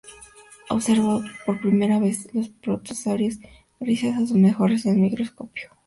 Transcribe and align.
Observó 0.71 1.21
por 1.45 1.59
primera 1.61 1.99
vez 1.99 2.27
los 2.33 2.49
protozoarios 2.49 3.35
gracias 3.79 4.15
a 4.17 4.25
sus 4.25 4.31
mejoras 4.37 4.87
en 4.87 4.93
el 4.95 4.99
microscopio. 5.01 5.69